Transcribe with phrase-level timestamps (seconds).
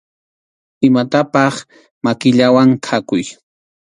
[0.87, 1.55] Imatapaq
[2.03, 3.23] makillawan khakuy.